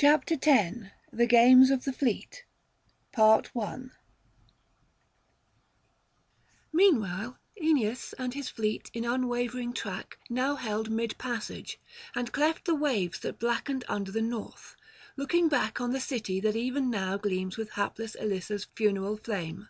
BOOK 0.00 0.24
FIFTH 0.26 0.88
THE 1.12 1.26
GAMES 1.26 1.70
OF 1.70 1.84
THE 1.84 1.92
FLEET 1.92 2.46
Meanwhile 6.72 7.38
Aeneas 7.60 8.14
and 8.14 8.32
his 8.32 8.48
fleet 8.48 8.90
in 8.94 9.04
unwavering 9.04 9.74
track 9.74 10.16
now 10.30 10.54
held 10.54 10.88
mid 10.90 11.18
passage, 11.18 11.78
and 12.14 12.32
cleft 12.32 12.64
the 12.64 12.74
waves 12.74 13.18
that 13.20 13.38
blackened 13.38 13.84
under 13.86 14.10
the 14.10 14.22
North, 14.22 14.76
looking 15.14 15.50
back 15.50 15.78
on 15.82 15.92
the 15.92 16.00
city 16.00 16.40
that 16.40 16.56
even 16.56 16.88
now 16.88 17.18
gleams 17.18 17.58
with 17.58 17.72
hapless 17.72 18.14
Elissa's 18.14 18.64
funeral 18.74 19.18
flame. 19.18 19.68